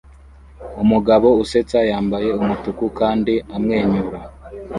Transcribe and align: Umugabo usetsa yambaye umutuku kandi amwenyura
Umugabo 0.83 1.27
usetsa 1.43 1.79
yambaye 1.91 2.29
umutuku 2.41 2.83
kandi 2.99 3.33
amwenyura 3.55 4.17